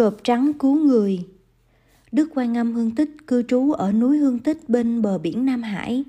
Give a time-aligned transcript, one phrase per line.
[0.00, 1.24] Cọp trắng cứu người
[2.12, 5.62] Đức Quan Âm Hương Tích cư trú ở núi Hương Tích bên bờ biển Nam
[5.62, 6.04] Hải.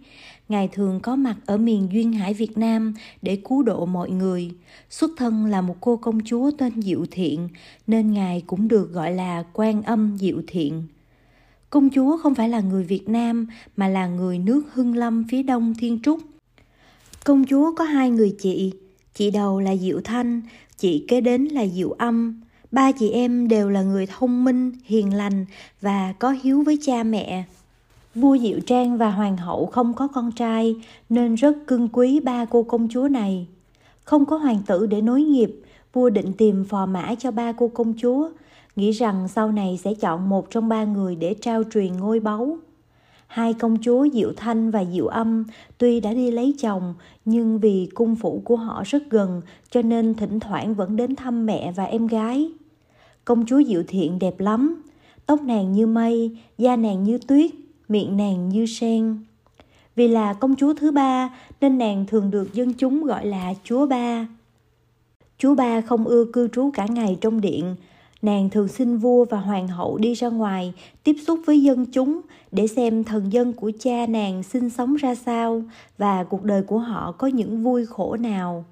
[0.50, 4.52] Ngài thường có mặt ở miền Duyên Hải Việt Nam để cứu độ mọi người.
[4.90, 7.50] Xuất thân là một cô công chúa tên Diệu Thiện,
[7.88, 10.84] nên Ngài cũng được gọi là Quan Âm Diệu Thiện.
[11.70, 13.48] Công chúa không phải là người Việt Nam
[13.78, 16.20] mà là người nước Hưng Lâm phía đông Thiên Trúc.
[17.24, 18.74] Công chúa có hai người chị,
[19.14, 20.42] chị đầu là Diệu Thanh,
[20.78, 22.42] chị kế đến là Diệu Âm.
[22.72, 25.46] Ba chị em đều là người thông minh, hiền lành
[25.82, 27.44] và có hiếu với cha mẹ.
[28.16, 30.76] Vua Diệu Trang và hoàng hậu không có con trai
[31.10, 33.48] nên rất cưng quý ba cô công chúa này.
[34.04, 35.62] Không có hoàng tử để nối nghiệp,
[35.94, 38.30] vua định tìm phò mã cho ba cô công chúa,
[38.76, 42.58] nghĩ rằng sau này sẽ chọn một trong ba người để trao truyền ngôi báu.
[43.28, 45.44] Hai công chúa Diệu Thanh và Diệu Âm
[45.78, 46.94] tuy đã đi lấy chồng
[47.26, 51.46] nhưng vì cung phủ của họ rất gần cho nên thỉnh thoảng vẫn đến thăm
[51.46, 52.52] mẹ và em gái.
[53.32, 54.82] Công chúa Diệu Thiện đẹp lắm,
[55.26, 57.52] tóc nàng như mây, da nàng như tuyết,
[57.88, 59.18] miệng nàng như sen.
[59.96, 61.30] Vì là công chúa thứ ba
[61.62, 64.28] nên nàng thường được dân chúng gọi là chúa ba.
[65.38, 67.76] Chúa ba không ưa cư trú cả ngày trong điện,
[68.22, 70.74] nàng thường xin vua và hoàng hậu đi ra ngoài
[71.04, 75.16] tiếp xúc với dân chúng để xem thần dân của cha nàng sinh sống ra
[75.16, 75.64] sao
[75.98, 78.66] và cuộc đời của họ có những vui khổ nào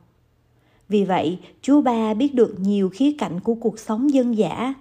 [0.90, 4.74] vì vậy chúa ba biết được nhiều khía cạnh của cuộc sống dân dã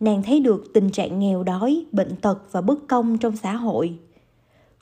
[0.00, 3.98] nàng thấy được tình trạng nghèo đói bệnh tật và bất công trong xã hội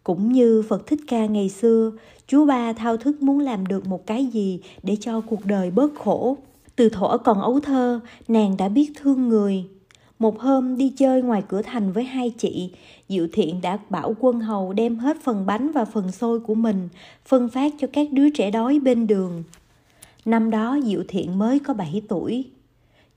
[0.05, 1.93] cũng như phật thích ca ngày xưa
[2.27, 5.95] chúa ba thao thức muốn làm được một cái gì để cho cuộc đời bớt
[5.95, 6.37] khổ
[6.77, 9.65] từ thuở còn ấu thơ, nàng đã biết thương người.
[10.19, 12.71] Một hôm đi chơi ngoài cửa thành với hai chị,
[13.09, 16.89] Diệu Thiện đã bảo quân hầu đem hết phần bánh và phần xôi của mình,
[17.27, 19.43] phân phát cho các đứa trẻ đói bên đường.
[20.25, 22.45] Năm đó Diệu Thiện mới có 7 tuổi.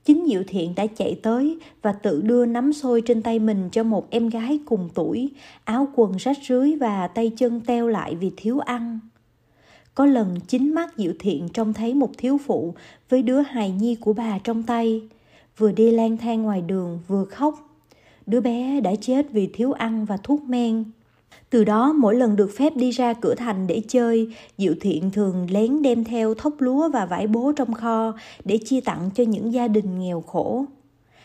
[0.04, 3.82] Chính Diệu Thiện đã chạy tới và tự đưa nắm xôi trên tay mình cho
[3.82, 5.30] một em gái cùng tuổi,
[5.64, 9.00] áo quần rách rưới và tay chân teo lại vì thiếu ăn.
[9.94, 12.74] Có lần chính mắt Diệu Thiện trông thấy một thiếu phụ
[13.08, 15.08] với đứa hài nhi của bà trong tay,
[15.56, 17.80] vừa đi lang thang ngoài đường vừa khóc.
[18.26, 20.84] Đứa bé đã chết vì thiếu ăn và thuốc men.
[21.50, 25.46] Từ đó mỗi lần được phép đi ra cửa thành để chơi, Diệu Thiện thường
[25.50, 28.12] lén đem theo thóc lúa và vải bố trong kho
[28.44, 30.64] để chia tặng cho những gia đình nghèo khổ.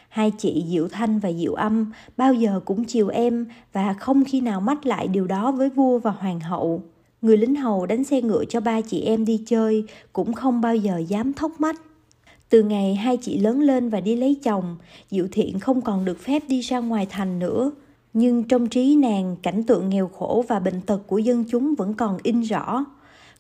[0.10, 4.42] Hai chị Diệu Thanh và Diệu Âm bao giờ cũng chiều em và không khi
[4.42, 6.84] nào mách lại điều đó với vua và hoàng hậu.
[7.22, 10.76] Người lính hầu đánh xe ngựa cho ba chị em đi chơi cũng không bao
[10.76, 11.82] giờ dám thóc mách.
[12.50, 14.78] Từ ngày hai chị lớn lên và đi lấy chồng,
[15.12, 17.72] Diệu Thiện không còn được phép đi ra ngoài thành nữa.
[18.14, 21.94] Nhưng trong trí nàng, cảnh tượng nghèo khổ và bệnh tật của dân chúng vẫn
[21.94, 22.86] còn in rõ.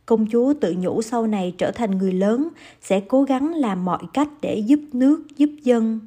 [0.05, 2.47] Công chúa tự nhủ sau này trở thành người lớn,
[2.81, 5.99] sẽ cố gắng làm mọi cách để giúp nước, giúp dân.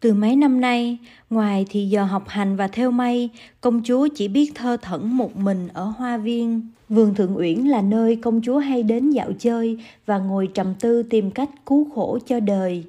[0.00, 0.98] Từ mấy năm nay,
[1.30, 5.36] ngoài thì giờ học hành và theo may, công chúa chỉ biết thơ thẩn một
[5.36, 6.68] mình ở hoa viên.
[6.88, 11.02] Vườn Thượng Uyển là nơi công chúa hay đến dạo chơi và ngồi trầm tư
[11.02, 12.84] tìm cách cứu khổ cho đời.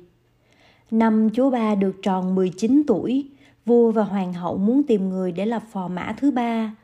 [0.92, 3.26] Năm chúa ba được tròn 19 tuổi,
[3.66, 6.76] vua và hoàng hậu muốn tìm người để lập phò mã thứ ba.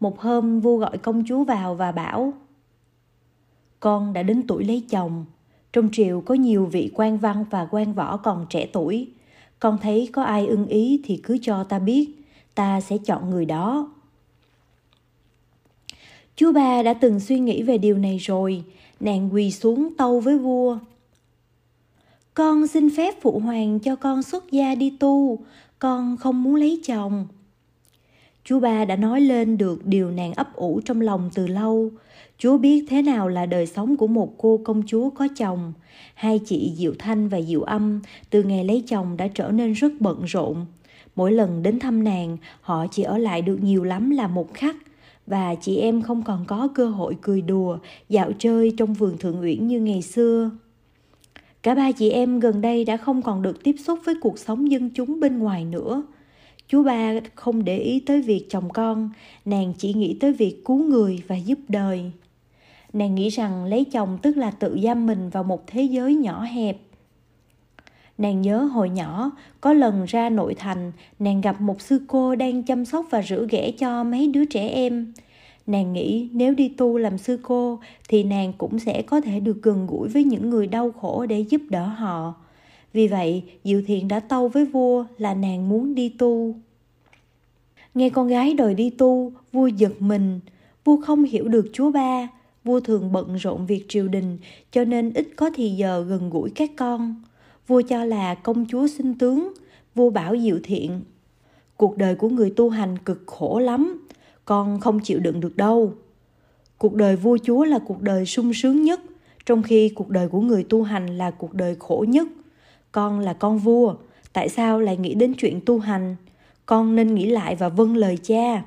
[0.00, 2.32] Một hôm, vua gọi công chúa vào và bảo,
[3.80, 5.24] Con đã đến tuổi lấy chồng.
[5.72, 9.08] Trong triều có nhiều vị quan văn và quan võ còn trẻ tuổi.
[9.58, 12.08] Con thấy có ai ưng ý thì cứ cho ta biết.
[12.54, 13.92] Ta sẽ chọn người đó.
[16.36, 18.64] Chú ba đã từng suy nghĩ về điều này rồi.
[19.00, 20.78] Nàng quỳ xuống tâu với vua,
[22.34, 25.38] con xin phép phụ hoàng cho con xuất gia đi tu
[25.78, 27.26] con không muốn lấy chồng
[28.44, 31.90] chú ba đã nói lên được điều nàng ấp ủ trong lòng từ lâu
[32.38, 35.72] Chúa biết thế nào là đời sống của một cô công chúa có chồng.
[36.14, 38.00] Hai chị Diệu Thanh và Diệu Âm
[38.30, 40.66] từ ngày lấy chồng đã trở nên rất bận rộn.
[41.16, 44.76] Mỗi lần đến thăm nàng, họ chỉ ở lại được nhiều lắm là một khắc
[45.26, 47.78] và chị em không còn có cơ hội cười đùa,
[48.08, 50.50] dạo chơi trong vườn thượng uyển như ngày xưa.
[51.66, 54.70] Cả ba chị em gần đây đã không còn được tiếp xúc với cuộc sống
[54.70, 56.02] dân chúng bên ngoài nữa.
[56.68, 59.10] Chú ba không để ý tới việc chồng con,
[59.44, 62.10] nàng chỉ nghĩ tới việc cứu người và giúp đời.
[62.92, 66.42] Nàng nghĩ rằng lấy chồng tức là tự giam mình vào một thế giới nhỏ
[66.42, 66.78] hẹp.
[68.18, 69.30] Nàng nhớ hồi nhỏ
[69.60, 73.46] có lần ra nội thành nàng gặp một sư cô đang chăm sóc và rửa
[73.50, 75.12] ghẻ cho mấy đứa trẻ em
[75.66, 77.78] nàng nghĩ nếu đi tu làm sư cô,
[78.08, 81.40] thì nàng cũng sẽ có thể được gần gũi với những người đau khổ để
[81.40, 82.34] giúp đỡ họ.
[82.92, 86.54] Vì vậy, diệu thiện đã tâu với vua là nàng muốn đi tu.
[87.94, 90.40] Nghe con gái đòi đi tu, vua giật mình.
[90.84, 92.28] Vua không hiểu được chúa ba.
[92.64, 94.38] Vua thường bận rộn việc triều đình,
[94.72, 97.14] cho nên ít có thì giờ gần gũi các con.
[97.66, 99.52] Vua cho là công chúa sinh tướng.
[99.94, 101.00] Vua bảo diệu thiện,
[101.76, 104.06] cuộc đời của người tu hành cực khổ lắm
[104.46, 105.92] con không chịu đựng được đâu.
[106.78, 109.00] Cuộc đời vua chúa là cuộc đời sung sướng nhất,
[109.46, 112.28] trong khi cuộc đời của người tu hành là cuộc đời khổ nhất.
[112.92, 113.94] Con là con vua,
[114.32, 116.16] tại sao lại nghĩ đến chuyện tu hành?
[116.66, 118.62] Con nên nghĩ lại và vâng lời cha.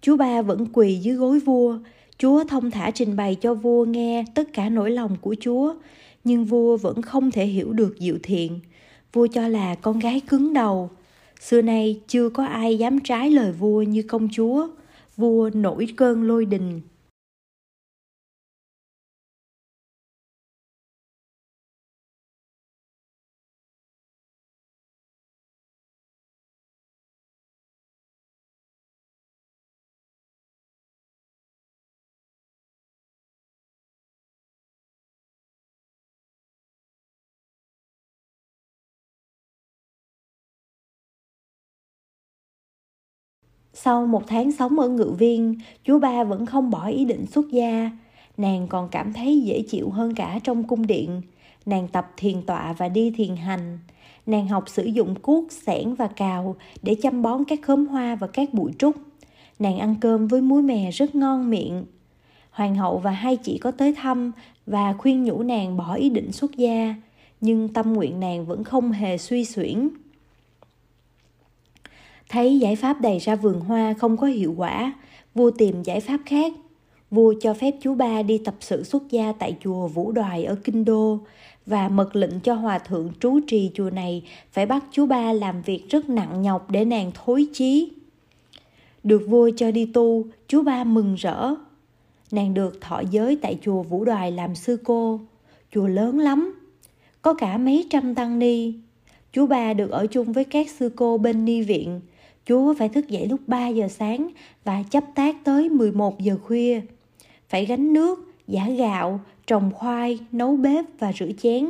[0.00, 1.78] Chúa ba vẫn quỳ dưới gối vua.
[2.18, 5.74] Chúa thông thả trình bày cho vua nghe tất cả nỗi lòng của chúa,
[6.24, 8.60] nhưng vua vẫn không thể hiểu được diệu thiện.
[9.12, 10.90] Vua cho là con gái cứng đầu.
[11.40, 14.68] Xưa nay chưa có ai dám trái lời vua như công chúa
[15.18, 16.80] vua nổi cơn lôi đình.
[43.82, 47.48] Sau một tháng sống ở ngự viên, chú ba vẫn không bỏ ý định xuất
[47.50, 47.90] gia.
[48.36, 51.22] Nàng còn cảm thấy dễ chịu hơn cả trong cung điện.
[51.66, 53.78] Nàng tập thiền tọa và đi thiền hành.
[54.26, 58.26] Nàng học sử dụng cuốc, sẻn và cào để chăm bón các khóm hoa và
[58.26, 58.96] các bụi trúc.
[59.58, 61.84] Nàng ăn cơm với muối mè rất ngon miệng.
[62.50, 64.32] Hoàng hậu và hai chị có tới thăm
[64.66, 66.94] và khuyên nhủ nàng bỏ ý định xuất gia,
[67.40, 69.88] nhưng tâm nguyện nàng vẫn không hề suy xuyển.
[72.28, 74.92] Thấy giải pháp đầy ra vườn hoa không có hiệu quả,
[75.34, 76.52] vua tìm giải pháp khác.
[77.10, 80.56] Vua cho phép chú ba đi tập sự xuất gia tại chùa Vũ Đoài ở
[80.64, 81.18] Kinh Đô
[81.66, 84.22] và mật lệnh cho hòa thượng trú trì chùa này
[84.52, 87.92] phải bắt chú ba làm việc rất nặng nhọc để nàng thối chí.
[89.04, 91.54] Được vua cho đi tu, chú ba mừng rỡ.
[92.30, 95.20] Nàng được thọ giới tại chùa Vũ Đoài làm sư cô.
[95.74, 96.54] Chùa lớn lắm,
[97.22, 98.72] có cả mấy trăm tăng ni.
[99.32, 102.00] Chú ba được ở chung với các sư cô bên ni viện,
[102.48, 104.28] Chúa phải thức dậy lúc 3 giờ sáng
[104.64, 106.80] và chấp tác tới 11 giờ khuya.
[107.48, 111.66] Phải gánh nước, giả gạo, trồng khoai, nấu bếp và rửa chén.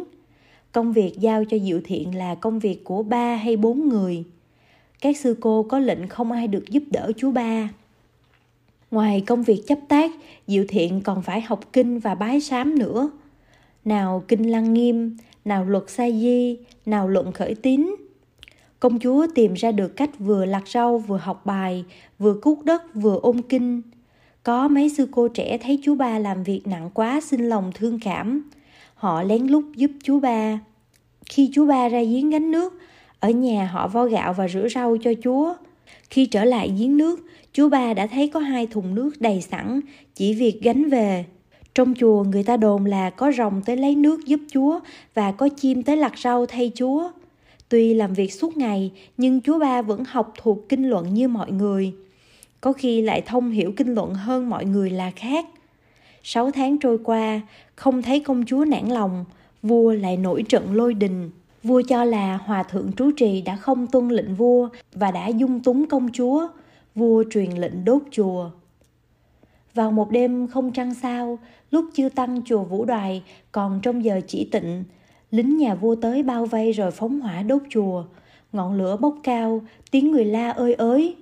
[0.73, 4.25] Công việc giao cho Diệu Thiện là công việc của ba hay bốn người.
[5.01, 7.69] Các sư cô có lệnh không ai được giúp đỡ chú ba.
[8.91, 10.11] Ngoài công việc chấp tác,
[10.47, 13.11] Diệu Thiện còn phải học kinh và bái sám nữa.
[13.85, 17.95] Nào kinh lăng nghiêm, nào luật sa di, nào luận khởi tín,
[18.81, 21.85] Công chúa tìm ra được cách vừa lặt rau vừa học bài,
[22.19, 23.83] vừa cuốc đất vừa ôn kinh.
[24.43, 28.01] Có mấy sư cô trẻ thấy chú ba làm việc nặng quá xin lòng thương
[28.01, 28.51] cảm.
[28.95, 30.61] Họ lén lút giúp chú ba.
[31.27, 32.79] Khi chú ba ra giếng gánh nước,
[33.21, 35.55] ở nhà họ vo gạo và rửa rau cho chúa.
[36.11, 37.21] Khi trở lại giếng nước,
[37.53, 39.81] chú ba đã thấy có hai thùng nước đầy sẵn,
[40.15, 41.25] chỉ việc gánh về.
[41.75, 44.81] Trong chùa người ta đồn là có rồng tới lấy nước giúp chúa
[45.15, 47.11] và có chim tới lặt rau thay chúa.
[47.69, 51.53] Tuy làm việc suốt ngày, nhưng chú ba vẫn học thuộc kinh luận như mọi
[51.53, 51.93] người.
[52.61, 55.47] Có khi lại thông hiểu kinh luận hơn mọi người là khác.
[56.23, 57.41] Sáu tháng trôi qua,
[57.75, 59.25] không thấy công chúa nản lòng,
[59.62, 61.31] vua lại nổi trận lôi đình.
[61.62, 65.61] Vua cho là hòa thượng trú trì đã không tuân lệnh vua và đã dung
[65.61, 66.49] túng công chúa.
[66.94, 68.50] Vua truyền lệnh đốt chùa.
[69.75, 71.38] Vào một đêm không trăng sao,
[71.70, 73.23] lúc chưa tăng chùa Vũ Đoài
[73.53, 74.85] còn trong giờ chỉ tịnh,
[75.31, 78.05] lính nhà vua tới bao vây rồi phóng hỏa đốt chùa.
[78.53, 81.17] Ngọn lửa bốc cao, tiếng người la ơi ới.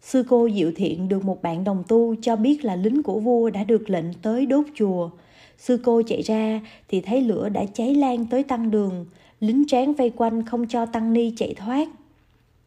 [0.00, 3.50] Sư cô diệu thiện được một bạn đồng tu cho biết là lính của vua
[3.50, 5.10] đã được lệnh tới đốt chùa.
[5.58, 9.06] Sư cô chạy ra thì thấy lửa đã cháy lan tới tăng đường.
[9.40, 11.88] Lính tráng vây quanh không cho tăng ni chạy thoát.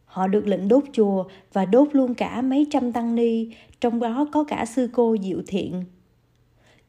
[0.05, 3.47] Họ được lệnh đốt chùa và đốt luôn cả mấy trăm tăng ni,
[3.81, 5.83] trong đó có cả sư cô diệu thiện.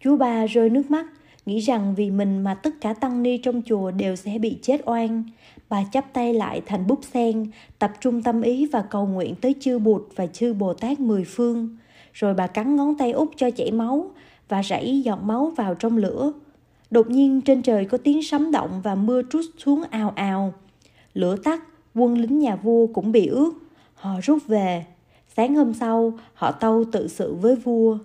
[0.00, 1.06] Chú ba rơi nước mắt
[1.46, 4.80] nghĩ rằng vì mình mà tất cả tăng ni trong chùa đều sẽ bị chết
[4.84, 5.25] oan.
[5.68, 7.46] Bà chắp tay lại thành búp sen,
[7.78, 11.25] tập trung tâm ý và cầu nguyện tới chư Bụt và chư Bồ Tát mười
[11.25, 11.76] phương.
[12.12, 14.11] Rồi bà cắn ngón tay út cho chảy máu
[14.49, 16.32] và rảy giọt máu vào trong lửa.
[16.90, 20.54] Đột nhiên trên trời có tiếng sấm động và mưa trút xuống ào ào.
[21.14, 21.62] Lửa tắt,
[21.94, 23.52] quân lính nhà vua cũng bị ướt.
[23.94, 24.84] Họ rút về.
[25.37, 27.99] Sáng hôm sau, họ tâu tự sự với vua.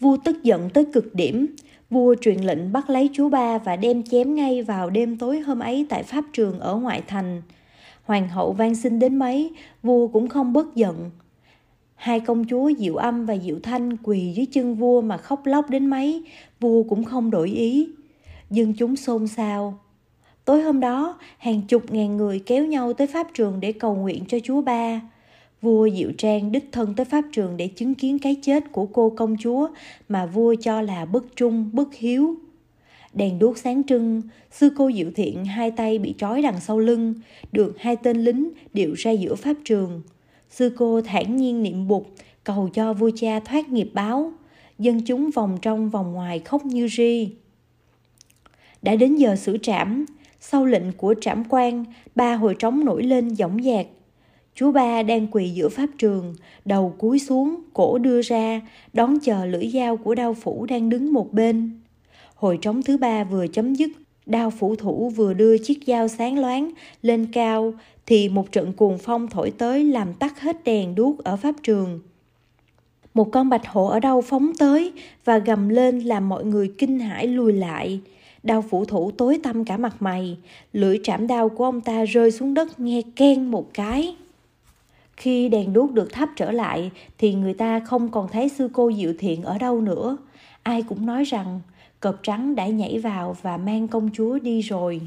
[0.00, 1.46] Vua tức giận tới cực điểm,
[1.90, 5.58] Vua truyền lệnh bắt lấy chú ba và đem chém ngay vào đêm tối hôm
[5.58, 7.42] ấy tại pháp trường ở ngoại thành.
[8.04, 9.50] Hoàng hậu van xin đến mấy,
[9.82, 11.10] vua cũng không bất giận.
[11.94, 15.70] Hai công chúa Diệu Âm và Diệu Thanh quỳ dưới chân vua mà khóc lóc
[15.70, 16.24] đến mấy,
[16.60, 17.88] vua cũng không đổi ý.
[18.50, 19.78] Dân chúng xôn xao.
[20.44, 24.24] Tối hôm đó, hàng chục ngàn người kéo nhau tới pháp trường để cầu nguyện
[24.28, 25.00] cho chúa ba.
[25.62, 29.10] Vua Diệu Trang đích thân tới pháp trường để chứng kiến cái chết của cô
[29.16, 29.68] công chúa
[30.08, 32.36] mà vua cho là bất trung, bất hiếu.
[33.14, 37.14] Đèn đuốc sáng trưng, sư cô diệu thiện hai tay bị trói đằng sau lưng,
[37.52, 40.02] được hai tên lính điệu ra giữa pháp trường.
[40.50, 42.10] Sư cô thản nhiên niệm bục,
[42.44, 44.32] cầu cho vua cha thoát nghiệp báo.
[44.78, 47.28] Dân chúng vòng trong vòng ngoài khóc như ri.
[48.82, 50.04] Đã đến giờ xử trảm,
[50.40, 51.84] sau lệnh của trảm quan,
[52.14, 53.86] ba hồi trống nổi lên dõng dạc.
[54.58, 56.34] Chú ba đang quỳ giữa pháp trường,
[56.64, 58.60] đầu cúi xuống, cổ đưa ra,
[58.92, 61.70] đón chờ lưỡi dao của đao phủ đang đứng một bên.
[62.34, 63.90] Hồi trống thứ ba vừa chấm dứt,
[64.26, 66.70] đao phủ thủ vừa đưa chiếc dao sáng loáng
[67.02, 67.74] lên cao,
[68.06, 72.00] thì một trận cuồng phong thổi tới làm tắt hết đèn đuốc ở pháp trường.
[73.14, 74.92] Một con bạch hổ ở đâu phóng tới
[75.24, 78.00] và gầm lên làm mọi người kinh hãi lùi lại.
[78.42, 80.36] Đao phủ thủ tối tăm cả mặt mày,
[80.72, 84.16] lưỡi trảm đao của ông ta rơi xuống đất nghe ken một cái.
[85.16, 88.92] Khi đèn đuốc được thắp trở lại, thì người ta không còn thấy sư cô
[88.92, 90.16] Diệu Thiện ở đâu nữa.
[90.62, 91.60] Ai cũng nói rằng,
[92.00, 95.00] cọp trắng đã nhảy vào và mang công chúa đi rồi.